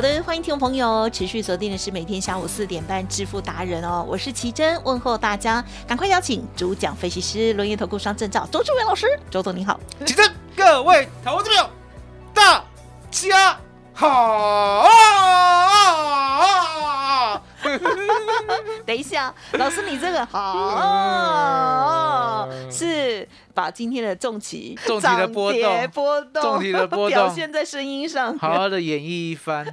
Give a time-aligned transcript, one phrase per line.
[0.00, 11.68] 好的，欢迎听众朋友持续锁定的是每天下午四点半致富达人哦，我是奇珍，问候大家，赶快邀请主讲分析师轮研投顾商证照周志伟老师，周总你好，奇珍，各位投资朋友，
[12.32, 12.64] 大
[13.10, 13.58] 家
[13.92, 14.88] 好。
[18.86, 20.38] 等一下，老师你这个好
[22.70, 29.66] 是把今天的重旗、重旗的波动、波动、重旗的波动表现在声音上，好好的演绎一番。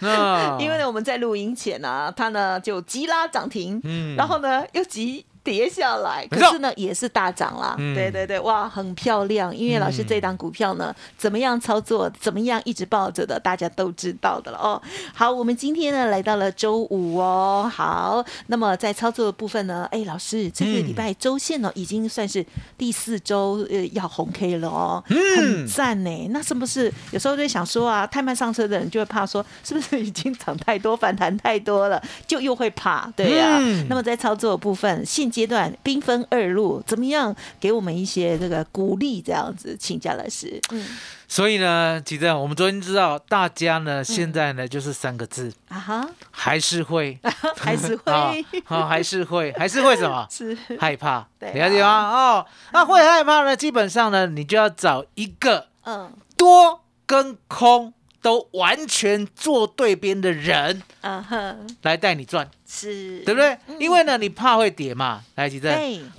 [0.58, 5.26] 因为呢，我们在录音前呢，它呢就急拉涨停，嗯，然后呢又急。
[5.44, 7.76] 跌下来，可是呢也是大涨啦。
[7.94, 9.54] 对对对，哇，很漂亮。
[9.54, 12.10] 音乐老师这档股票呢，怎么样操作？
[12.18, 13.38] 怎么样一直抱着的？
[13.38, 14.80] 大家都知道的了哦。
[15.12, 17.70] 好，我们今天呢来到了周五哦。
[17.72, 22.44] 好，那么在操作的部分呢，哎，老师这个礼拜周线呢已经算是
[22.78, 25.04] 第四周呃要红 K 了哦，
[25.36, 26.28] 很赞呢。
[26.30, 33.60] 那是不是有时候就想说啊，太慢上车的人就会怕说，是不是已经涨太多，反弹太多了，就又会怕，对呀。
[33.88, 39.20] 那么在操作的部分，现阶段兵分二路，怎么样给我们一些这个鼓励？
[39.20, 40.60] 这样子，请教老师。
[40.70, 40.86] 嗯，
[41.26, 47.18] 所以呢，其实我们昨天知道，大家呢现在呢就是三个字啊哈，还是会，
[47.58, 50.24] 还是会，好， 还是会，还是会什么？
[50.30, 51.88] 是害怕，对了解吗？
[52.12, 57.92] 哦，那会害怕呢，基本上呢，你就要找一个嗯多跟空。
[58.24, 63.54] 都完全做对边的人，嗯哼，来带你赚，是对不对？
[63.78, 65.70] 因为呢，你怕会跌嘛，来吉正，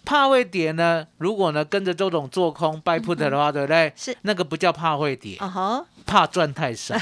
[0.06, 1.04] 怕会跌呢。
[1.18, 3.92] 如果呢跟着周董做空 buy put 的话，对不对？
[3.96, 5.40] 是那个不叫怕会跌，
[6.06, 6.96] 怕赚太少。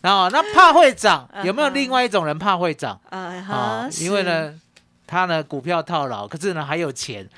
[0.00, 2.98] 然 后 那怕会涨， 有没有另外一种人怕会涨？
[3.10, 4.58] 啊因为呢，
[5.06, 7.28] 他呢股票套牢，可是呢还有钱，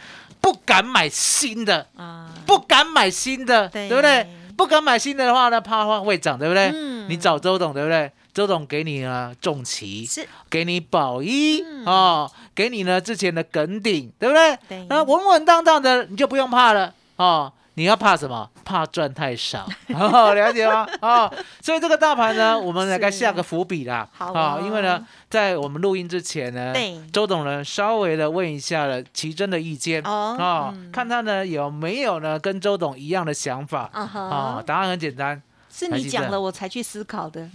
[0.41, 4.25] 不敢买新的，啊，不敢买新的，对不对？
[4.57, 6.71] 不敢买新的话呢，怕话会涨，对不对？
[6.75, 7.07] 嗯。
[7.09, 8.11] 你找周董，对不对？
[8.33, 14.59] 周董给你呢重旗，是给你保一哦，给你呢之前的梗顶，对不对？
[14.69, 14.87] 对。
[14.89, 17.53] 那稳稳当当的，你就不用怕了哦。
[17.77, 18.51] 你要怕什么？
[18.65, 20.87] 怕赚太少，哦 了解吗？
[21.01, 21.31] 啊，
[21.63, 24.09] 所以这个大盘呢，我们来该下个伏笔啦。
[24.13, 26.75] 好啊，因为呢，在我们录音之前呢，
[27.13, 34.63] 周董呢稍微的问一下了奇珍的意见哦，看他呢有没有呢跟周董一样的想法啊？
[34.67, 37.49] 答案很简单，是你讲了我才去思考的。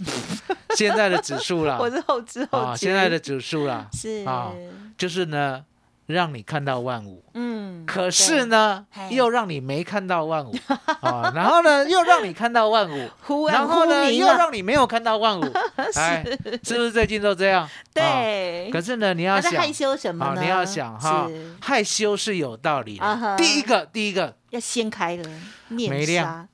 [0.76, 2.76] 现在的指数啦， 我是后知后觉。
[2.76, 4.52] 现在的指数啦，是啊，
[4.96, 5.64] 就是呢。
[6.06, 10.54] 让你看到万五，嗯，可是呢，又让你没看到万五
[11.00, 13.10] 啊， 然后呢，又让你看到万五，
[13.48, 15.44] 然后呢，又让你没有看到万五，
[15.94, 16.24] 哎，
[16.62, 16.74] 是。
[16.76, 17.68] 不是最近都这样？
[17.94, 18.68] 对。
[18.72, 20.42] 可是呢，你要想害羞什么呢？
[20.42, 21.28] 你要想哈，
[21.60, 23.36] 害羞是有道理的。
[23.36, 24.36] 第一个，第一个。
[24.50, 25.24] 要掀开了
[25.68, 26.46] 面纱。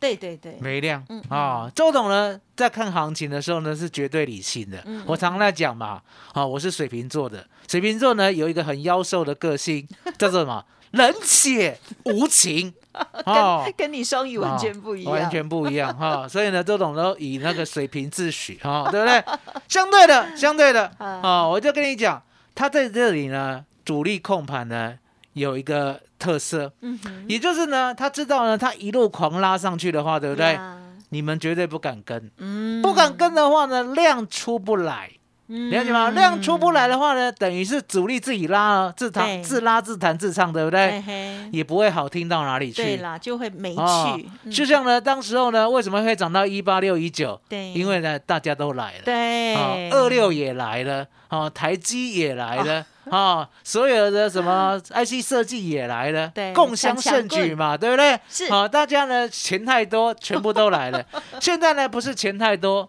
[0.00, 1.70] 对对对，没量啊！
[1.74, 4.82] 周董呢，在看行情的时候呢，是绝对理性的。
[5.06, 6.00] 我常在讲嘛，
[6.32, 9.86] 啊，我是水瓶座的，水瓶座呢有一个很妖兽的个性，
[10.18, 10.64] 叫做什么？
[10.92, 12.72] 冷血无情。
[13.24, 16.26] 哦，跟你双鱼完全不一样，完全不一样哈。
[16.26, 19.22] 所以呢，周董都以那个水瓶自诩哈，对不对？
[19.68, 22.20] 相对的，相对的啊，我就跟你讲，
[22.54, 24.96] 他在这里呢，主力控盘呢。
[25.34, 26.98] 有一个特色，嗯，
[27.28, 30.58] 也就是呢，他知道呢，他一路狂拉上去的话，对不对？
[31.10, 35.10] 你们绝对不敢跟，嗯，不敢跟的话呢，量出不来，
[35.48, 36.10] 了解吗？
[36.10, 41.02] 量出不来的话呢，等于是主力自己拉了，自弹自拉自弹自唱，对不对？
[41.50, 44.50] 也不会好听到哪里去，对啦，就会没趣。
[44.50, 47.40] 就像呢，当时候呢，为什么会涨到一八六一九？
[47.48, 49.56] 对，因为呢，大家都来了，对，
[49.90, 52.86] 二六也来了，哦，台积也来了。
[53.14, 58.18] 啊，所有的什么 IC 设计也来了，对共襄盛举嘛，对不对？
[58.28, 58.50] 是。
[58.50, 61.04] 好，大家呢钱太多，全部都来了。
[61.40, 62.88] 现在呢不是钱太多。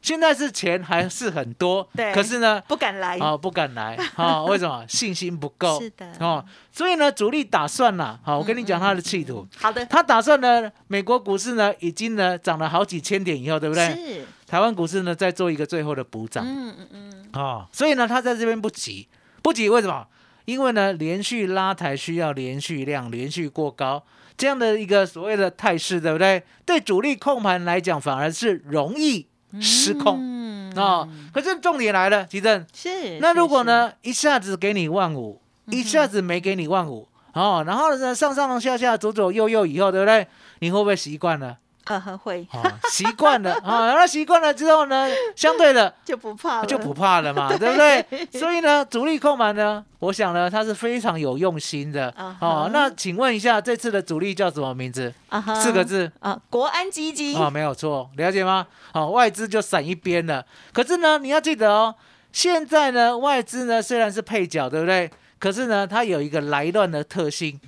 [0.00, 4.84] 现在是钱还是很多， 对，可是呢不敢来，哦，不敢来，哦，为什么？
[4.88, 13.86] 信心不够，是的，哦，所以呢，主力打算了，好，我跟你讲他的企图，好的，他打算呢，美国股市呢已经呢涨了好几千点以后，对不对？
[13.94, 19.06] 是，台湾股市呢再做一个最后的补涨，嗯嗯嗯，哦，所以呢，他在这边不急，
[19.42, 20.06] 不急，为什么？
[20.44, 24.04] 因为呢，连续拉抬需要连续量，连续过高
[24.36, 26.42] 这样的一个所谓的态势，对不对？
[26.64, 29.26] 对主力控盘来讲，反而是容易。
[29.60, 40.26] 失控哦，可是重点来了，吉正是那如果呢一下子给你万五，一下子没给你万五哦，然后呢上上下下左左右右以后，对不对？
[40.60, 41.58] 你会不会习惯了？
[41.84, 42.46] 啊，会
[42.90, 48.28] 习惯了啊，那习惯了之后呢， 相对的就不怕，就不怕了嘛，对不对？
[48.38, 52.70] 所以呢，主力控盘呢，我想呢，他是非常有用心的哦。
[52.72, 55.12] 那请问一下，这次的主力叫什么名字？
[55.60, 58.66] 四个字啊，国安基金啊，没有错，了解吗？
[58.92, 60.44] 好，外资就闪一边了。
[60.72, 61.94] 可是呢，你要记得哦，
[62.30, 65.10] 现在呢，外资呢虽然是配角，对不对？
[65.42, 67.60] 可是呢，它有一个来乱的特性，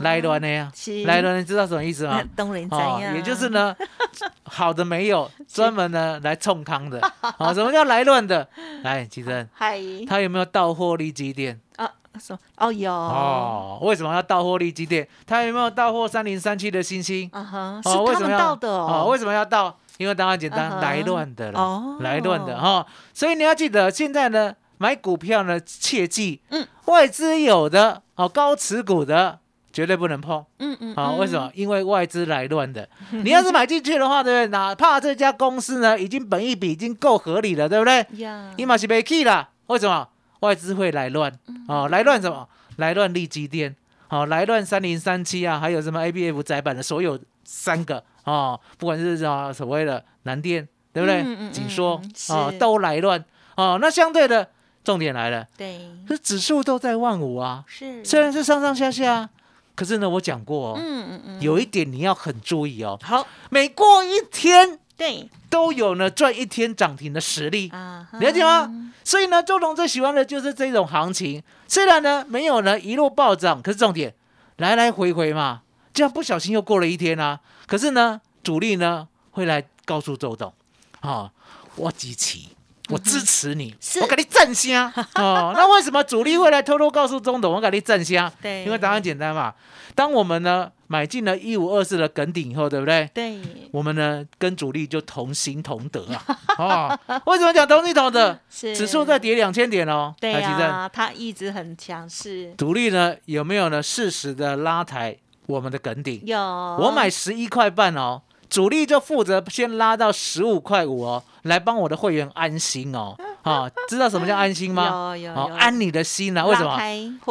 [0.00, 0.70] 来乱的呀，
[1.06, 2.22] 来乱，你知道什么意思吗？
[2.36, 3.14] 东人怎样？
[3.14, 3.74] 也就是呢，
[4.44, 7.00] 好的没有，专门呢来冲康的。
[7.22, 8.46] 好， 什么叫来乱的？
[8.82, 11.58] 来，吉珍，嗨，他有没有到货利基店？
[11.76, 11.90] 啊，
[12.20, 15.08] 说哦有哦，为什么要到货利基店？
[15.26, 17.30] 他有没有到货三零三七的星星？
[17.32, 19.08] 啊哈，是他们到的哦。
[19.10, 19.74] 为什么要到？
[19.96, 22.86] 因为当然简单，来乱的了，来乱的哈。
[23.14, 24.54] 所以你要记得，现在呢。
[24.78, 29.38] 买股票呢，切记，嗯，外资有的，好高持股的，
[29.72, 31.50] 绝对不能碰，嗯嗯，好，为什么？
[31.54, 34.46] 因为外资来乱的，你要是买进去的话，对不对？
[34.48, 38.06] 哪怕这家公司呢，已经本一比已经够合理了，对不对？
[38.18, 40.08] 呀，你马是被 key 了，为什么？
[40.40, 41.32] 外资会来乱，
[41.68, 42.48] 哦，来乱什么？
[42.76, 43.74] 来乱利基电，
[44.08, 51.24] 好，来乱三零三七啊，还有什么 A B F 窄板的所有三个，哦，不管是啊所谓的南电，对不对？
[51.50, 53.24] 紧缩，啊，都来乱，
[53.56, 54.50] 哦，那相对的。
[54.86, 59.28] 重点来了，对，这指数都在万五啊，是，虽然是上上下下，
[59.74, 67.68] 可是呢，我讲过哦，嗯嗯嗯，有一点你要很注意哦，好，每过一天，对，都有呢赚一天涨停的实力。
[67.70, 68.92] 啊，了解吗？
[69.02, 74.14] 所以呢，周董最喜欢的就是这种行情，虽然呢没有呢一路暴涨，可是重点
[74.58, 75.62] 来来回回嘛，
[75.92, 80.54] 这样不小心又过了一天啊，可是呢，主力呢会来告诉周董，
[81.00, 81.32] 啊，
[81.74, 82.50] 我集齐。
[82.88, 85.52] 我支持你，我给你赞香哦。
[85.54, 88.32] 那为什么主力会来偷偷告诉中董我给你赞香？
[88.40, 89.52] 对，因为答案简单嘛。
[89.94, 93.10] 当我们呢买进了一五二四的梗顶以后，对不对？
[93.14, 93.40] 对，
[93.72, 96.22] 我们呢跟主力就同心同德啊。
[97.08, 98.38] 哦，为什么讲同心同德？
[98.50, 100.14] 是指数在跌两千点哦。
[100.20, 102.54] 对啊，它一直很强势。
[102.58, 105.16] 主力呢有没有呢适时的拉抬
[105.46, 106.20] 我们的梗顶？
[106.24, 108.22] 有，我买十一块半哦。
[108.48, 115.16] 主力就负责先拉到十五块五哦，来帮我的会员安心哦， 啊，知道什么叫安心吗？
[115.16, 116.44] 有有有，安你的心呐？
[116.46, 116.78] 为什么？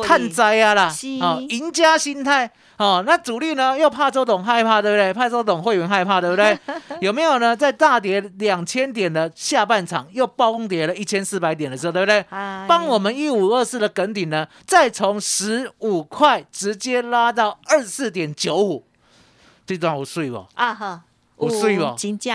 [0.04, 3.04] 看灾啊啦，啊，赢家心态哦。
[3.06, 5.14] 那主力呢又怕周董害怕，对不对？
[5.14, 6.58] 怕周董会员害怕，对不对？
[7.02, 7.56] 有没有呢？
[7.56, 12.24] 在大跌两千点的下半场又崩跌了一千四百点的时候，对不对？
[12.68, 18.86] 帮我们一五二四的梗顶呢，再从十五块直接拉到二十四点九五。
[19.66, 20.46] 这段我睡不？
[20.54, 21.04] 啊哈，
[21.36, 21.84] 我睡不？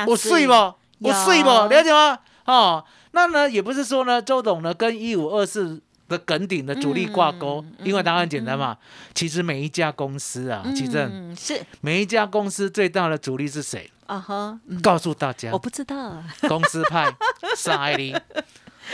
[0.06, 0.52] 我睡不？
[0.52, 1.48] 我睡不？
[1.48, 2.18] 了解吗？
[2.44, 8.76] 哦，那呢也不是说呢，周董呢跟一五二四的梗顶的主力挂钩，因为答案简单嘛。
[9.14, 13.90] 其实每一家公司啊，其实是每一家公司最大的主力是谁？
[14.06, 16.20] 啊哈，告诉大家，我不知道。
[16.48, 17.14] 公司派
[17.56, 18.12] 是艾利，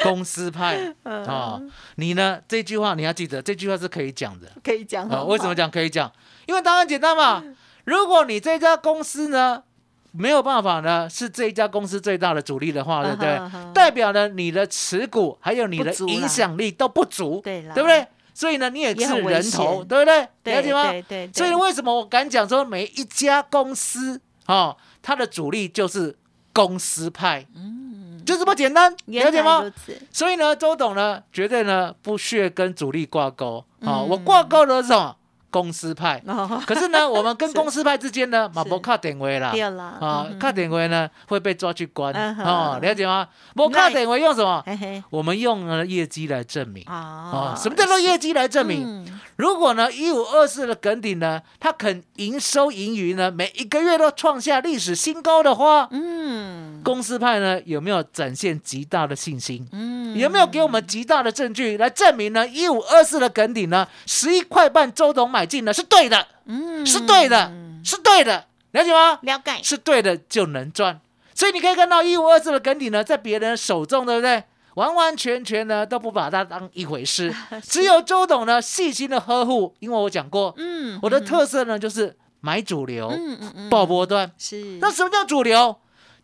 [0.02, 1.58] 公司派啊，
[1.94, 2.38] 你呢？
[2.46, 5.22] 这句话你要记得，这句话是可以讲的，可以讲啊。
[5.22, 6.12] 为什么讲可以讲？
[6.44, 7.42] 因为答案简单嘛。
[7.86, 9.62] 如果你这家公司呢
[10.10, 13.40] 没有办法呢，是这一家公司最大的主力的话，对不对？
[13.72, 18.06] 代表呢你的持股还有你的影响力都不足，对不对？
[18.34, 20.54] 所以呢你也是人头，对不对？
[20.54, 20.92] 了解吗？
[21.08, 21.30] 对。
[21.32, 26.16] 所以为什么我敢讲说每一家公司啊，它的主力就是
[26.52, 29.64] 公司派，嗯，就这么简单，了解吗？
[30.10, 35.16] 所以呢，周董呢绝对呢不屑跟主力挂钩啊，我挂钩的什么？
[35.56, 36.22] 公司派，
[36.66, 39.54] 可是呢，我们跟公司派之间呢， 马不卡点位啦，
[39.98, 42.12] 啊，卡点位呢会被抓去关，
[42.44, 43.26] 哦，了解吗？
[43.54, 44.62] 不卡点位用什么？
[45.08, 49.06] 我们用了业绩来证明，啊，什么叫做业绩来证明？
[49.36, 59.66] 如果呢一五二四的耿鼎呢，他肯营收盈余呢，每一个月都创下历史新高的话，嗯，公司派呢有没有展现极大的信心？
[59.72, 62.46] 嗯，有没有给我们极大的证据来证明呢？
[62.46, 67.50] 一五二四的耿鼎呢，十一块半周董买进呢是对的，嗯，是对的，
[67.84, 69.18] 是对的，了解吗？
[69.22, 71.00] 了解，是对的就能赚。
[71.34, 74.42] 所以你可以看到一五二四的梗底呢，在别人手中，对不对？
[74.74, 77.34] 完完全全呢都不把它当一回事，
[77.66, 79.74] 只有周董呢细心的呵护。
[79.78, 84.78] 因为我讲过，嗯，我的特色呢就是买主流，嗯嗯嗯，爆波段是。
[84.80, 85.76] 那什么叫主流？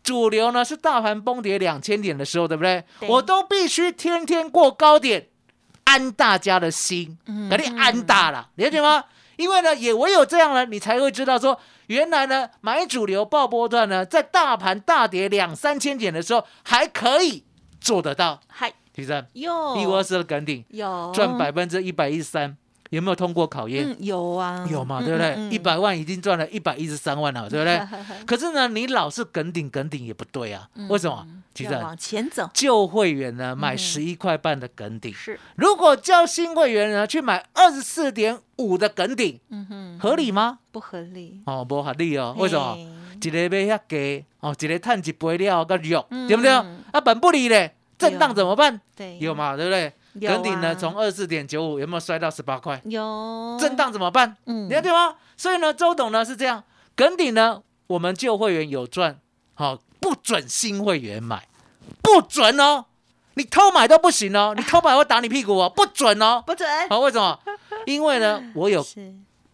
[0.02, 2.84] 主流呢是大盘崩跌两千点的时候，对不对？
[3.08, 5.28] 我都必须天天过高点，
[5.92, 9.04] 安大家的心，肯定安大了，了解吗？
[9.36, 17.44] 因为呢，也唯有这样呢，你才会知道说，原来呢买主流爆波段呢，在大盘大跌两三千点的时候还可以。
[17.78, 19.76] 做得到，嗨，提升，有。
[19.76, 21.10] 一五二四的梗顶，有。
[21.12, 22.56] 赚百分之一百一十三，
[22.92, 23.96] 有没有通过考验？
[24.00, 25.48] 有啊，有嘛，对不对？
[25.50, 27.80] 一百万已经赚了一百一十三万了，对不对？
[28.26, 31.26] 可是呢，你老是梗顶梗顶也不对啊，为什么？
[31.54, 40.58] 提升往前走，旧会员呢买十一块半的梗顶，是如果叫新会员呢去买二十四点五的梗顶，嗯哼，合理吗？
[40.70, 42.76] 不合理哦，不合理哦，为什么？
[43.22, 46.50] 一个买遐低哦，一个赚一倍了个肉，对不对？
[46.50, 48.80] 啊，本不理嘞，震荡怎么办？
[48.96, 49.92] 对，有嘛，对不对？
[50.20, 52.80] 梗顶呢，从二四点九五有没有摔到十八块？
[52.84, 53.56] 有。
[53.60, 54.36] 震荡怎么办？
[54.46, 55.14] 嗯，了解吗？
[55.36, 56.62] 所以呢，周董呢是这样，
[56.94, 59.18] 梗顶呢，我们旧会员有赚，
[59.54, 61.48] 好，不准新会员买，
[62.02, 62.86] 不准哦，
[63.34, 66.68] 你偷买都不行哦，你偷买我打你屁股哦， 不准哦，不准。
[66.88, 67.38] 好，为什么？
[67.86, 68.84] 因为呢， 我有。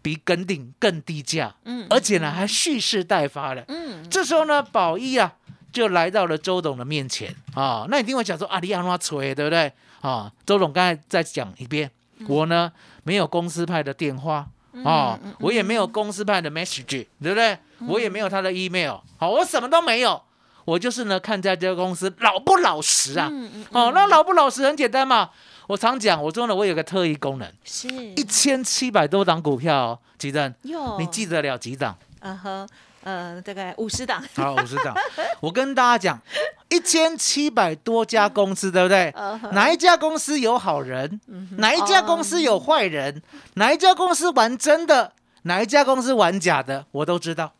[0.01, 5.33] 比梗顶更低价，嗯，而且呢还蓄势待发了，嗯，这时候呢宝一啊
[5.73, 9.71] 就来到了周董的面前啊，那你听我讲说啊，你让他吹，对不对？
[10.01, 11.89] 啊，周总刚才再讲一遍，
[12.27, 12.71] 我呢
[13.03, 14.47] 没有公司派的电话
[14.83, 16.85] 啊，我也没有公司派的 message，
[17.21, 17.57] 对不对？
[17.87, 20.21] 我也没有他的 email，好，我什么都没有，
[20.65, 25.29] 我就是呢看在这家公司老不老实啊，嗯嗯，哦，那老不老实很简单嘛。
[25.67, 30.51] 我常讲，我说呢，我有个特异功能，是一千七百多档股票，几张？
[30.97, 31.95] 你记得了几档？
[32.21, 32.67] 啊呵，
[33.03, 34.19] 呃，大概五十档。
[34.35, 34.95] 好，五十档。
[35.39, 36.21] 我跟大家讲，
[36.69, 39.13] 一千七百多家公司，对不对？
[39.51, 41.19] 哪一家公司有好人？
[41.57, 43.21] 哪一家公司有坏人？
[43.55, 45.13] 哪一家公司玩真的？
[45.43, 46.85] 哪一家公司玩假的？
[46.91, 47.53] 我都知道，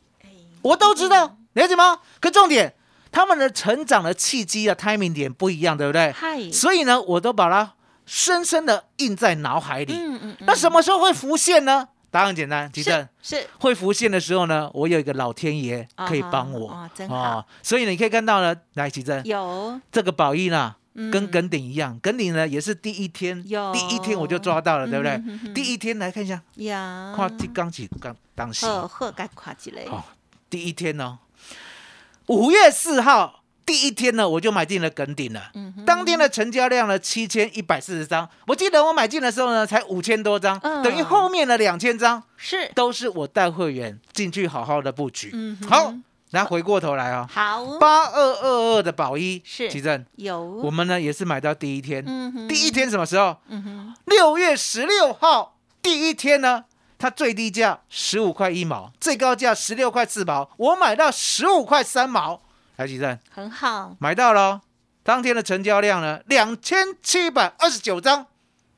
[0.62, 2.00] 我都知道，了解吗？
[2.20, 2.74] 可重点，
[3.12, 6.12] 他们的成长的契机啊，timing 点不一样，对不对？
[6.12, 6.52] 嗨。
[6.52, 7.74] 所以呢，我都把它。
[8.12, 9.94] 深深的印在脑海里。
[9.94, 10.38] 嗯嗯。
[10.40, 11.90] 那什么时候会浮现呢？
[12.12, 14.70] 答案简单，吉正是会浮现的时候呢。
[14.74, 16.70] 我有一个老天爷可以帮我。
[17.10, 17.46] 啊。
[17.62, 20.76] 所以你可以看到呢，来，吉正有这个宝益呢，
[21.12, 22.00] 跟耿鼎一样。
[22.00, 25.54] 耿鼎呢也是第一天，第一天我就抓到了，对不对？
[25.54, 26.42] 第一天来看一下。
[26.56, 27.14] 呀。
[27.16, 28.66] 跨起刚起刚当时。
[28.66, 29.86] 呵呵，该跨起来。
[29.86, 30.06] 好，
[30.50, 31.20] 第一天哦，
[32.28, 33.39] 五月四号。
[33.70, 35.52] 第一天呢，我就买进了梗顶了。
[35.54, 38.28] 嗯，当天的成交量呢，七千一百四十张。
[38.48, 45.30] 我记得我买进的时候呢，才五千多张，等于后面的两千张是都是我带会员进去好好的布局。
[45.34, 45.94] 嗯，好，
[46.32, 52.04] 那回过头来啊，好，八二二二的宝一是奇正有，我们呢也是买到第一天。
[52.08, 53.38] 嗯第一天什么时候？
[53.50, 56.66] 嗯哼，六月十六号第一天呢，
[56.98, 62.42] 它最低价十五块一毛，最高价十六块四毛，我买到十五块三毛。
[62.80, 64.62] 台积电很好，买到了。
[65.04, 68.26] 当天的成交量呢，两千七百二十九张，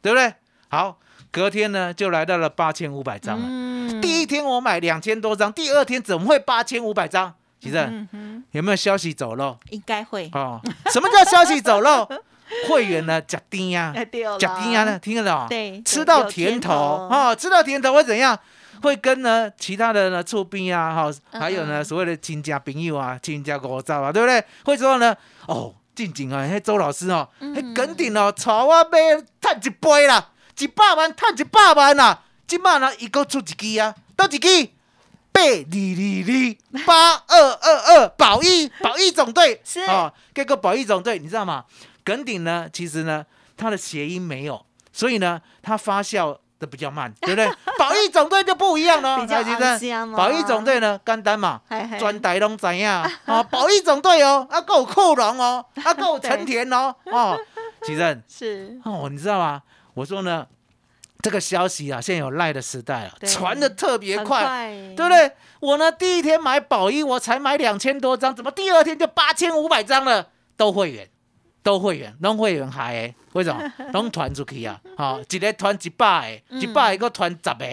[0.02, 0.34] 对不对？
[0.70, 0.98] 好，
[1.30, 3.46] 隔天呢就来到了八千五百张了。
[3.48, 7.36] 嗯，第一天我买两千多张，第二天怎么会八千五百张？
[7.60, 8.08] 其正
[8.50, 9.60] 有没有消息走漏？
[9.70, 10.60] 应该会哦。
[10.92, 12.10] 什么叫消息走漏？
[12.68, 13.94] 会员呢假丁呀，
[14.40, 14.98] 假丁呀呢？
[14.98, 15.48] 听得懂？
[15.48, 18.40] 对，吃到甜头啊，吃到甜头会怎样？
[18.82, 24.44] 会跟呢其他的呢厝边啊，哈，还有呢所谓的亲家朋友啊，亲家国照啊，对不对？
[24.66, 25.16] 会说呢，
[25.48, 28.98] 哦，静静啊，那周老师哦，那肯定哦，炒啊买
[29.40, 34.70] 赚一倍啦，一百万赚一百万啦，今晚呢一个出一支啊，倒一支
[35.34, 35.78] 八二二
[36.28, 41.66] 二八二二二保益保益总队是啊，这个保益总队你知道吗？
[42.04, 46.38] 耿鼎呢，其实呢，它的谐音没有，所以呢，它发酵。
[46.62, 47.50] 这比较慢， 对不对？
[47.80, 49.44] 保育总队就不一样了， 比较
[49.80, 51.60] 香保育总队呢，简单嘛，
[52.00, 53.12] 专台拢知呀。
[53.26, 57.36] 啊， 保育总队哦，啊够库龙哦，啊够成田哦，哦，
[57.82, 59.64] 奇正是哦，你知道吗？
[59.96, 60.46] 我说呢，
[61.24, 65.32] 这个消息啊，现在有赖的时代啊，传的特别快，对不对？
[65.62, 70.28] 我呢，第一天买保益，我才买两千多张，怎么第二天就八千五百张了？
[70.56, 71.10] 都会员。
[71.64, 73.62] 都会员，拢会员害诶，为什么？
[73.94, 77.66] 拢团出去啊，哦，一个团一百个，一百个团十个，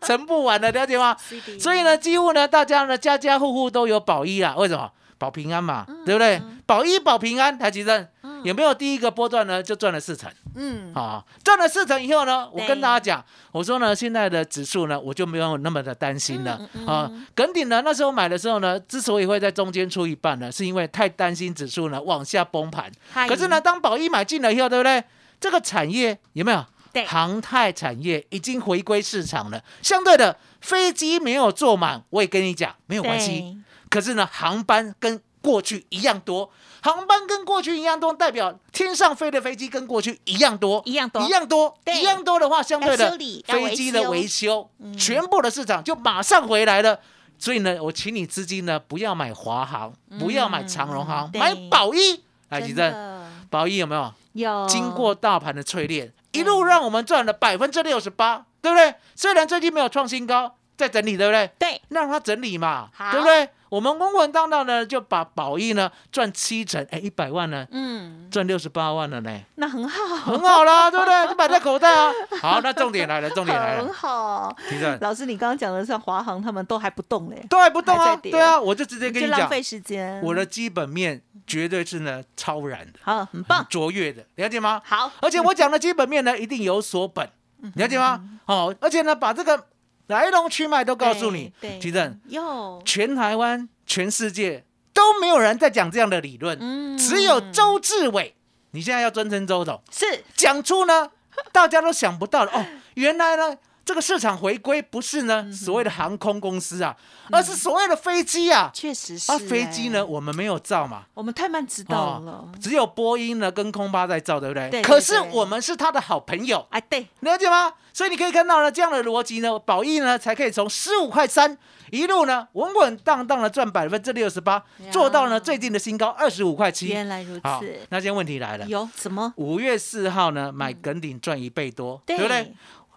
[0.00, 1.16] 存 不完的，了解吗？
[1.58, 4.54] 所以呢，几乎呢，大家呢，家家户户都有保一啊。
[4.56, 4.90] 为什么？
[5.18, 6.40] 保平安嘛，对不对？
[6.64, 8.08] 保一保平安，台积电
[8.44, 9.62] 有没有第一个波段呢？
[9.62, 10.30] 就赚了四成。
[10.54, 16.60] 嗯，好，赚了四成以后呢，我跟大家讲，我说呢，现在的指数呢，我就没有那么的担心了。
[16.86, 22.90] 啊，耿鼎呢，那时候买的时候呢，之所以会在中间出一半呢，是因为太担心指数呢往下崩盘。
[23.28, 25.02] 可是呢，当宝一买进了以后，对不对？
[25.40, 26.64] 这个产业有没有？
[26.90, 29.62] 对，航太产业已经回归市场了。
[29.82, 33.58] 相对的，飞机没有坐满，我也跟你讲没有关系。
[33.90, 36.50] 可是呢，航班跟过去一样多，
[36.82, 43.10] 航班跟过去一样多，代表天上飞的飞机跟过去一样多，一样多，一样多，一样多的话，相对的
[43.44, 44.68] 飞机的维修，
[44.98, 46.98] 全部的市场就马上回来了。
[47.38, 52.22] 所以呢，我请你资金呢不要买华航，不要买长荣航，买宝一。
[52.48, 54.12] 来，吉正，宝一有没有？
[54.32, 54.66] 有。
[54.66, 58.94] 经过大盘的淬炼，一路让我们赚了百分之六十八，对不对？
[59.14, 60.54] 虽然最近没有创新高。
[60.78, 61.50] 在整理对不对？
[61.58, 63.48] 对，让它整理嘛，对不对？
[63.70, 71.28] 我们稳稳当当的就把宝益呢赚七成，哎，一百万呢，嗯，赚六十八万了呢，那很好，很好啦，对不对？
[71.28, 72.12] 就摆在口袋啊。
[72.40, 74.56] 好，那重点来了，重点来了，很好。
[75.00, 80.20] 老师，你刚刚讲的像华航，他们都还不动嘞，都还不动啊，对啊，我就直接跟你讲，浪费时间。
[80.22, 84.80] 我的基本面绝对是呢超然的，好，很棒，卓越的，了解吗？
[84.84, 87.28] 好，而且我讲的基本面呢一定有所本，
[87.74, 88.22] 了解吗？
[88.46, 89.66] 好，而且呢把这个。
[90.08, 98.34] 来龙去脉都告诉你，对正，有，全台湾、全世界都没有人在讲这样的理论，只有周志伟，
[98.72, 101.10] 你现在要尊称周总，是讲出呢，
[101.52, 103.56] 大家都想不到的哦，原来呢。
[103.88, 106.94] 这个市场回归不是呢所谓的航空公司啊，
[107.32, 108.70] 而是所谓的飞机啊。
[108.74, 109.32] 确实是。
[109.32, 111.04] 而飞机呢，我们没有造嘛。
[111.14, 112.44] 我们太慢知道了。
[112.60, 114.68] 只有波音呢跟空巴在造，对不对？
[114.68, 114.82] 对。
[114.82, 116.66] 可是我们是他的好朋友。
[116.68, 117.06] 哎，对。
[117.20, 117.72] 了解吗？
[117.94, 121.56] 所以你可以看到呢，这样的逻辑呢，宝益呢才可以从十五块三
[121.90, 126.88] 一路呢稳稳当当的赚百分之六十八，做到呢最近的新高二十五块七。
[126.88, 127.80] 原来如此。
[127.88, 128.66] 那现在问题来了。
[128.66, 129.32] 有什么？
[129.36, 132.52] 五月四号呢买耿鼎赚一倍多，对不对？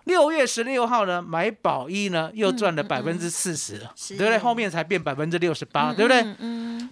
[0.06, 3.80] 六月十六号呢，买宝一呢，又赚了百分之四十，
[4.10, 4.38] 对不对？
[4.38, 6.26] 后面才变百分之六十八，对不对？
[6.40, 6.90] 嗯，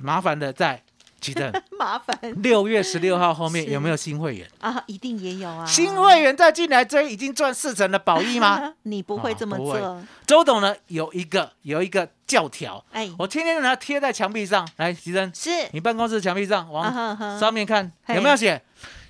[0.00, 0.82] 麻烦的在，
[1.20, 2.18] 记得 麻烦。
[2.42, 4.82] 六月十六号后面有没有新会员啊？
[4.86, 5.64] 一定也有啊。
[5.64, 8.74] 新会员再进来追，已经赚四成的宝一吗？
[8.82, 10.02] 你不会这么做。
[10.26, 16.92] 周董呢，有一个有一个教条，哎，我天天呢贴在墙壁上，来，吉珍，是你办公室墙壁上往
[17.38, 18.60] 上面看，有没有写？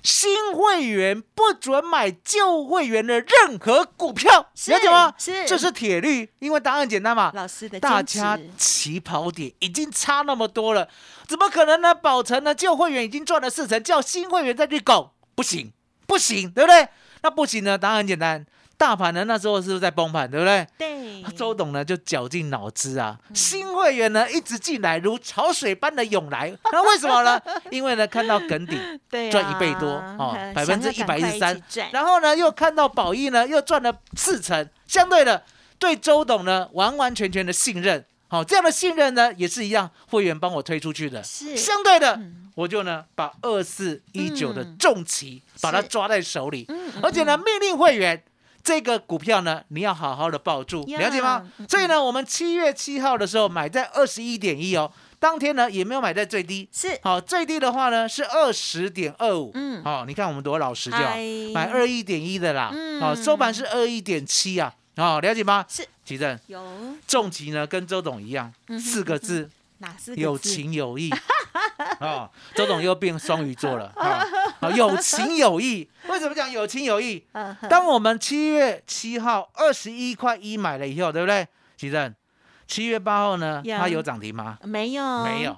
[0.03, 5.13] 新会员不准买旧会员的任何股票，了解吗？
[5.17, 7.31] 是，这是铁律，因为答案简单嘛。
[7.33, 10.89] 老师的大家起跑点已经差那么多了，
[11.25, 11.95] 怎么可能呢？
[11.95, 15.71] 宝成呢，旧会员已经赚了四成，叫新会员再去搞，不行，
[16.05, 16.89] 不行，对不对？
[17.21, 17.77] 那不行呢？
[17.77, 18.45] 答案很简单。
[18.77, 20.67] 大盘呢，那时候是不是在崩盘，对不对？
[20.77, 21.03] 对。
[21.37, 27.41] 周董呢就绞尽脑汁啊，新会员呢一直进来如潮水般的涌来，那为什么呢？
[27.71, 28.77] 因为呢看到梗底
[29.31, 29.87] 赚一倍多
[30.19, 31.61] 哦，百分之一百一十三，
[31.93, 35.41] 然后呢又看到宝益呢又赚了四成，相对的
[35.79, 41.55] 对周董呢完完全全的信任，好这样的信任呢也是一样，会员帮我推出去的，是。
[41.55, 42.19] 相对的，
[42.55, 46.67] 我就呢把二四一九的重旗把它抓在手里，
[47.01, 48.21] 而且呢命令会员。
[48.63, 51.45] 这个股票呢，你要好好的抱住，了解吗？
[51.67, 56.97] 所以呢，我们七月七号的时候买在二十一点一哦，当天呢也没有买在最低，是。
[57.03, 60.97] 好最低的话呢是二十点二五，嗯，好，你看我们多老实就
[61.53, 63.01] 买二一点一的啦，嗯。
[63.01, 65.65] 好收盘是二一点七啊，好了解吗？
[65.67, 66.39] 是，奇正。
[66.47, 66.63] 有。
[67.05, 69.49] 重疾呢跟周董一样，四个字。
[70.15, 71.09] 有情有义
[71.99, 74.25] 啊，周董又变双鱼座了啊！
[74.75, 77.25] 有情有义，为什么讲有情有义？
[77.69, 81.47] 当我们七月七号二十一块一买了以后，对不对？
[81.77, 82.13] 其正，
[82.67, 84.57] 七月八号呢，它有涨停吗？
[84.63, 85.57] 没有，没有。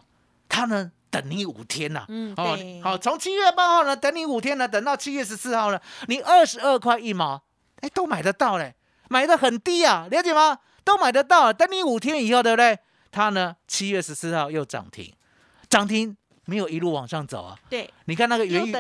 [0.50, 2.06] 它呢，等你五天呐。
[2.08, 7.42] 嗯，哦，好，从七月八号呢，等你五天呢，等到七月十四号呢，你二十二块一毛，
[7.82, 8.76] 哎，都买得到嘞，
[9.10, 10.58] 买的很低啊，了解吗？
[10.84, 12.78] 都买得到，等你五天以后，对不对？
[13.16, 15.10] 它呢，七月十四号又涨停，
[15.70, 17.58] 涨停没有一路往上走啊。
[17.70, 18.72] 对，你看那个元宇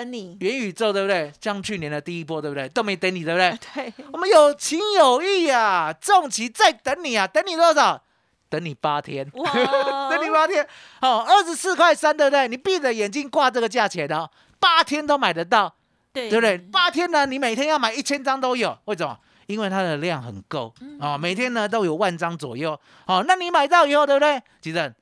[0.42, 1.32] 元宇宙，对不对？
[1.40, 2.68] 像去年的第一波，对不对？
[2.68, 3.58] 都没等你，对不对？
[3.74, 8.04] 对，我们有情有义啊，重旗在等你啊，等你多少？
[8.50, 10.68] 等你八天， 等你八天。
[11.00, 12.50] 好，二十四块三，对不对？
[12.50, 15.74] 你闭着眼睛挂这个价钱的，八天都买得到，
[16.12, 16.58] 对，对不对？
[16.58, 19.18] 八天呢，你每天要买一千张都有，为什么？
[19.48, 22.80] 因为它的量很够啊，每天呢都有万张左右。
[23.06, 24.42] 好，那你买到以后，对不对？
[24.62, 24.94] 吉正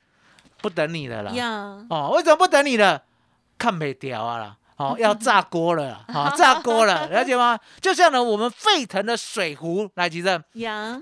[0.61, 1.31] 不等你的了。
[1.89, 3.01] 哦，为什么不等你了？
[3.57, 7.57] 看没掉啊啦，哦， 要炸锅了，好 炸锅了，了解吗？
[7.79, 10.41] 就像呢，我们沸腾的水壶，来吉正，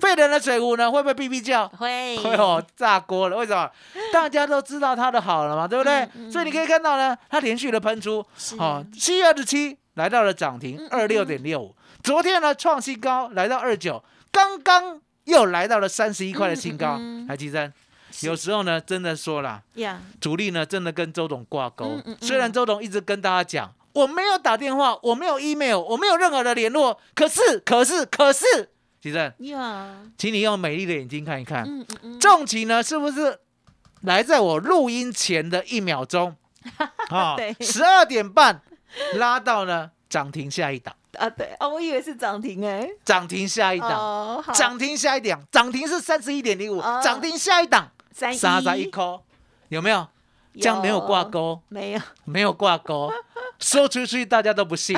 [0.00, 1.66] 沸腾的水壶呢，会不会哔哔叫？
[1.68, 3.36] 会，会哦，炸锅了。
[3.36, 3.68] 为什么？
[4.12, 6.08] 大家都知道它的好了嘛，对不对？
[6.30, 8.24] 所以你可以看到呢，它连续的喷出，
[8.58, 17.72] 好，七月二十七来到了涨停二六点六五，昨天呢创新高来到二九，刚刚又来到了三十一块的新高，来吉正。
[18.20, 19.62] 有时候呢，真的说了，
[20.20, 21.98] 主力呢真的跟周董挂钩。
[22.20, 27.00] 虽然周董一直跟大家讲，我没有打电话，我没有 email，我没有任何的联络。
[27.14, 28.44] 可是，可是，可是，
[29.00, 29.32] 吉正，
[30.18, 31.66] 请你用美丽的眼睛看一看，
[32.20, 33.38] 重旗呢是不是
[34.02, 36.36] 来在我录音前的一秒钟
[37.08, 37.36] 啊？
[37.60, 38.60] 十二点半
[39.14, 41.28] 拉到呢涨停下一档啊？
[41.30, 47.90] 对啊，我以为是涨停哎，涨停下一档，涨停下一档，涨停是三十一点零五，涨停下一档。
[48.14, 49.20] 三十一颗，
[49.68, 50.06] 有没有？
[50.60, 53.10] 这样没有挂钩，没有，没有挂钩，
[53.58, 54.94] 说出去大家都不信，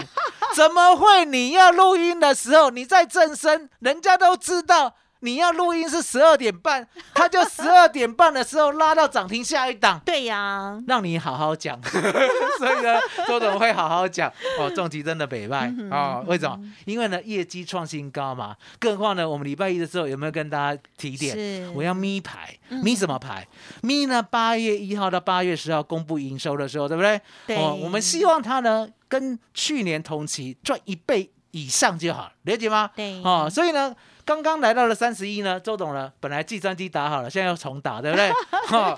[0.57, 1.24] 怎么会？
[1.24, 4.96] 你要录音的时候，你在正身，人家都知道。
[5.25, 9.99] 你要录音是十二点半，他就十二点半的时候拉到涨停下一档。
[10.05, 11.81] 对呀，让你好好讲。
[12.59, 14.71] 所以呢，周总会好好讲哦。
[14.75, 16.21] 重疾真的北败啊？
[16.27, 16.61] 为什么？
[16.85, 18.55] 因为呢，业绩创新高嘛。
[18.79, 21.73] 更何况呢，我们礼拜一的时候有没有跟大家提点？
[21.73, 23.49] 我要咪牌，咪什么牌？
[23.83, 24.23] 咪呢？
[24.23, 27.19] 八月一号到八月十号公布营收的时候，对不对？
[27.47, 27.57] 对。
[27.57, 32.91] 哦，我们希望它呢，跟去年同期赚一倍以上就好，了解吗？
[32.95, 33.23] 对。
[33.23, 33.97] 哦，所以呢。
[34.25, 38.31] 刚刚来到了三十一呢，周董呢，本来计算机打好了，现在要重打，对不对？
[38.69, 38.97] 哈，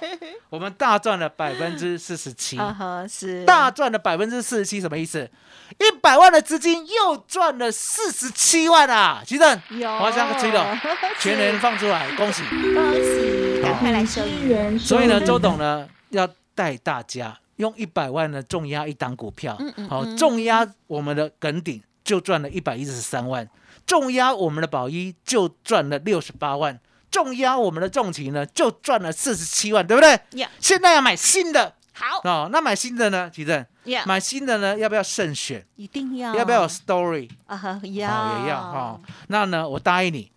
[0.48, 2.58] 我们大赚了百分之四十七，
[3.08, 5.28] 是大赚了百分之四十七，什么意思？
[5.78, 9.20] 一百万的资金又赚了四十七万啊！
[9.26, 9.60] 齐正，
[10.00, 10.64] 我像个吹的，
[11.18, 14.78] 全年放出来，恭喜恭喜，赶快来收银。
[14.78, 19.58] 所以呢，周董呢要带大家用一百万呢重压一档股票，
[19.90, 23.48] 好，重压我们的梗顶就赚了一百一十三万。
[23.84, 26.78] 重压我们的宝一就赚了六十八万，
[27.10, 30.48] 重压我们的重旗呢就赚了四十七万，对不对？
[30.60, 32.48] 现在要买新的，好哦。
[32.50, 33.30] 那买新的呢？
[33.32, 33.64] 奇正，
[34.04, 35.64] 买新的呢要不要慎选？
[35.76, 36.34] 一定要。
[36.34, 37.28] 要不要有 story？
[37.46, 39.00] 啊，要也要哈。
[39.28, 40.32] 那呢，我答应你，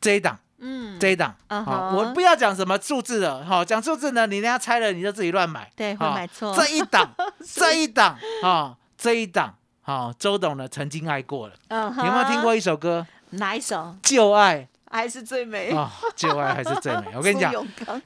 [0.00, 6.54] 这一档，嗯，这一档，好，我不要讲什么数字了，好，讲数字呢，你人家猜了你就自己乱买，对，会买错。
[6.54, 7.12] 这一档，
[7.52, 9.56] 这一档，啊，这一档。
[9.84, 13.04] 好，周董呢曾经爱过了，有没有听过一首歌？
[13.30, 13.94] 哪一首？
[14.02, 15.90] 旧爱还是最美啊？
[16.14, 17.08] 旧爱还是最美。
[17.16, 17.52] 我跟你讲，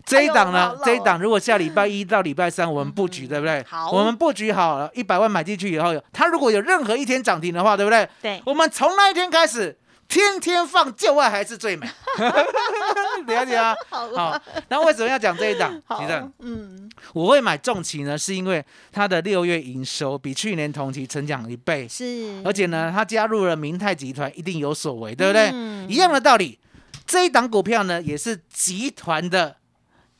[0.04, 3.62] 这一档呢，这一档如果下礼拜一到礼拜三我们布局，对不对？
[3.68, 8.08] 好，我们布局好了，一百万买进去以后，它如果有任何一天涨停的话，对不对？
[8.22, 9.76] 对，我们从那一天开始。
[10.08, 11.86] 天天放旧爱还是最美，
[13.26, 13.74] 了解啊？
[13.90, 15.80] 好，那为什么要讲这一档？
[15.98, 25.48] 其实，嗯，我会买重旗呢，是因为它的六月营收比去年同期成长一倍，是，而且呢，它加入了明泰集团，一定有所为，对不对？
[25.88, 26.58] 一样的道理，
[27.06, 29.56] 这一档股票呢，也是集团的。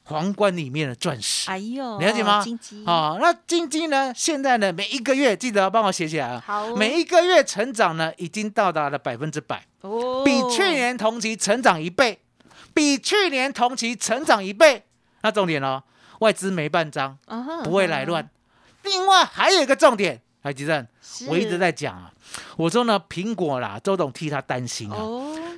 [0.08, 2.40] 皇冠里面的钻石，哎呦，了解吗？
[2.42, 4.12] 金鸡，好，那金鸡呢？
[4.14, 6.42] 现在呢，每一个月记得要帮我写起来啊。
[6.46, 12.20] 好，每一个月成长呢，已经到达了百分之百，哦，比去年同期成长一倍，
[12.72, 14.84] 比去年同期成长一倍。
[15.22, 15.82] 那重点哦，
[16.20, 17.18] 外资没半张，
[17.64, 18.30] 不会来乱。
[18.84, 20.86] 另外还有一个重点，来吉正，
[21.26, 22.08] 我一直在讲啊，
[22.56, 24.96] 我说呢，苹果啦，周董替他担心啊。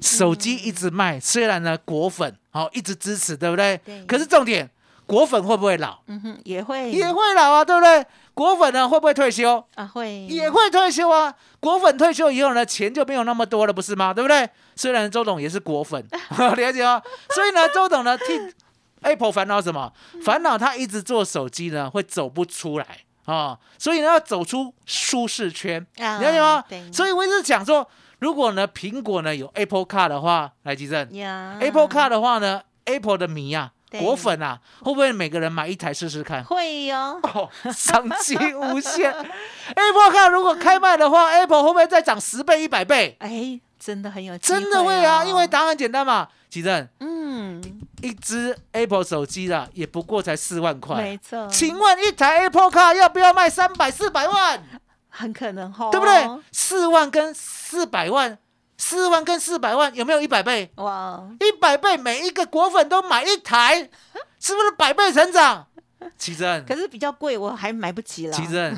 [0.01, 3.79] 手机一直卖，虽然呢果粉好一直支持，对不对？
[3.85, 4.03] 对。
[4.07, 4.71] 可是重点，
[5.05, 5.99] 果粉会不会老？
[6.07, 8.07] 嗯哼，也会，也会老啊，对不对？
[8.33, 9.63] 果粉呢会不会退休？
[9.75, 11.35] 啊，会，也会退休啊。
[11.61, 14.15] 果粉退休以后呢，钱就没有那么多了，不是吗？
[14.15, 14.49] 对不对？
[14.75, 16.03] 虽然周董也是果粉，
[16.57, 17.03] 了解吗？
[17.35, 18.25] 所以呢，周董呢替
[19.03, 19.93] Apple 烦恼什么？
[20.25, 22.87] 烦恼他一直做手机呢，会走不出来
[23.35, 23.59] 啊。
[23.79, 26.65] 所以呢，要走出舒适圈，了解吗？
[26.93, 27.89] 所以我一直讲说。
[28.21, 31.09] 如果呢，苹果呢有 Apple Car 的话，来吉正
[31.61, 36.43] ，Apple Car 的话呢，Apple 的迷啊，果粉啊，会不会每个人买一台试试看？
[36.43, 37.21] 会哟，
[37.73, 39.13] 商机无限。
[39.73, 43.17] Apple Car 如果开卖的话，Apple 会不会再涨十倍、一百倍？
[43.21, 47.63] 哎，真的很有，真的会啊，因为答案简单嘛，吉正，嗯，
[48.03, 51.47] 一只 Apple 手机啦，也不过才四万块，没错。
[51.49, 54.63] 请问一台 Apple Car 要不要卖三百、四百万？
[55.09, 56.29] 很可能哈，对不对？
[56.53, 58.39] 四万跟四百万，
[58.77, 60.71] 四万跟四百万有没有一百倍？
[60.77, 63.91] 哇，一百倍，每一个果粉都买一台，
[64.39, 65.67] 是不是百倍成长？
[66.19, 68.33] 奇珍，可是比较贵，我还买不起了。
[68.33, 68.77] 奇珍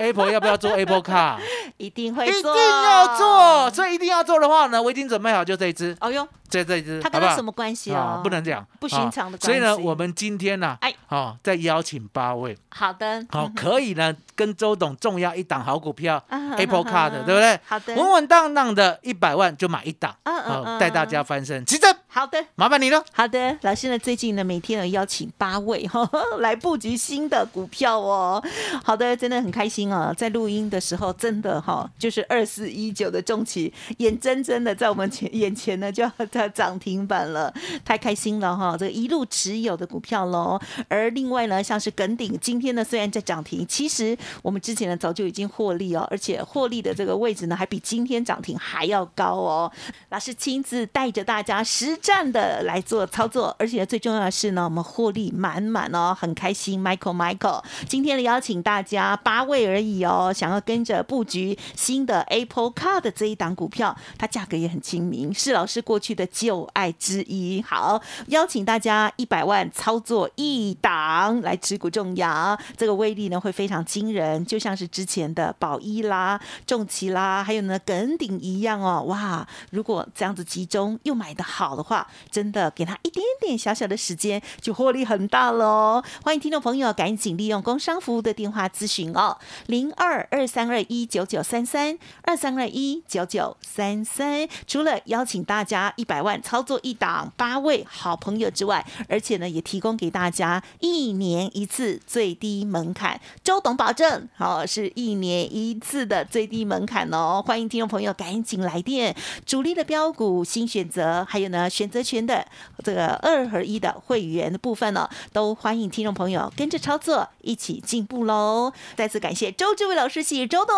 [0.00, 1.38] ，Apple 要不要做 Apple Car？
[1.78, 3.70] 一定会，一定要做。
[3.70, 5.96] 所以一定要做的话呢，我已经准备好就这一支。
[6.00, 8.20] 哦哟，这这一支，它跟它什么关系啊？
[8.22, 9.46] 不能讲，不寻常的关系。
[9.46, 12.56] 所以呢，我们今天呢，哎，好，再邀请八位。
[12.70, 17.58] 好的，好，可以呢，跟周董重要一档好股票， Apple Car 的，对不对？
[17.66, 21.64] 好的，稳稳当当的一百万就买一档，嗯，带大家翻身。
[21.66, 23.02] 奇珍，好的，麻烦你了。
[23.12, 28.42] 好的，老师呢，最近呢，每天有邀请八位哈来布局新的股票哦。
[28.84, 37.52] 好的，真的很开心哦，在录音的时候，真的哈，就是二四一九的重企，眼睁睁的在我们前眼前呢就要在涨停板了，
[37.84, 38.76] 太开心了哈！
[38.78, 40.60] 这一路持有的股票喽。
[40.88, 49.72] 而另外呢，像是耿鼎，今天呢虽然在涨停，其实我们之前呢早就已经获利哦，而且获利的这个位置呢还比今天涨停还要高哦。
[50.10, 56.80] 老师亲自带着大家实战的来做操作，而且最重要的是呢，我们获利满满哦，很开心。
[56.80, 67.62] Michael Michael，今天呢邀请大家八位而已哦，想要跟着布局新的 Apple Car 的这一档股票，它价格也很亲民，是老师过去的旧爱之一。
[67.62, 79.02] 好，邀请大家一百万操作一档来持股重压，这个威力呢会非常惊人，就像是之前的宝一啦、重奇啦，还有呢耿鼎一样哦。
[79.08, 86.02] 哇，如果这样子集中又买的好的话，真的给他一点点小小的时间就获利很大喽。
[86.22, 94.46] 欢迎听众朋友赶紧利用工商服务的电话咨询哦，零二二三二一九九三三二三二一九九三三。
[94.66, 107.42] 除了邀请大家一百万操作一档八位好朋友之外，而且呢也提供给大家一年一次最低门槛，周董保证好是一年一次的最低门槛哦。
[107.46, 109.16] 欢迎听众朋友赶紧来电，
[109.46, 112.46] 主力的标股新选择，还有呢选择权的
[112.84, 118.74] 这个二合一的会员的部分呢，都欢迎听众朋友跟着操作一起进步喽。
[118.94, 120.76] 再次感谢周志伟老师，谢谢周董，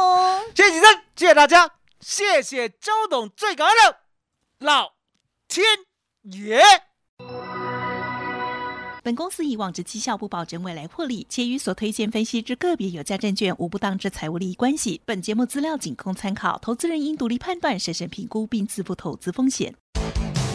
[0.54, 3.98] 谢谢主持人，谢谢大家，谢谢周董，最感恩的
[4.58, 4.94] 老
[5.46, 5.64] 天
[6.22, 6.60] 爷。
[9.04, 15.00] 本公司以往之绩效不保证未来获利，且与所推荐分析之个别有价证券无不当之财务利益关系。
[15.04, 19.72] 本节目资料仅供参考，投资人应独立判断、审慎评估并自负投资风险。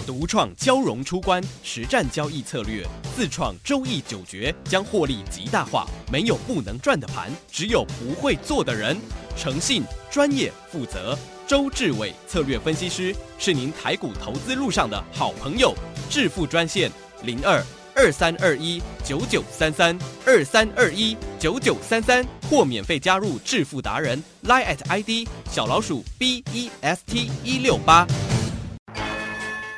[0.06, 5.86] 独创交融出关实战交易策略，自创周易九诀，将获利极大化。
[6.12, 8.98] 没有不能赚的盘，只有不会做的人。
[9.38, 15.74] 诚信、专业、负责，周志伟策略分析师是您台股投资路上的好朋友。
[16.10, 16.92] 致富专线
[17.24, 17.64] 零二。
[17.96, 28.06] 二三二一九九三三二三二一九九三三，或免费加入致富达人 Line at ID 小老鼠 B E S T 一六八。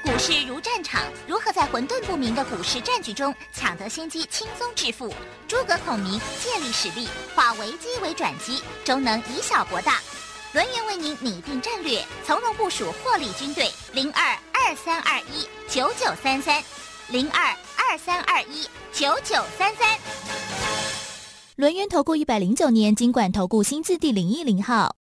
[0.04, 5.14] 股市如战场，如何在混沌不明的股市战局中抢得先机，轻松致富？
[5.48, 10.02] 诸葛孔明借力使力，化危机为转机，终能以小博大。
[10.54, 13.70] 轮源为您拟定战略，从容部署获利军队。
[13.94, 16.64] 零二二三二一九九三三
[17.10, 17.56] 零二。
[17.92, 19.98] 二三二一九九三三，
[21.56, 24.96] 轮源投顾一百零九年经管投顾新字第零一零号。